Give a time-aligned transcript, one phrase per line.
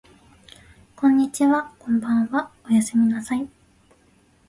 [0.95, 3.47] こんにちはこんばんはおやすみなさい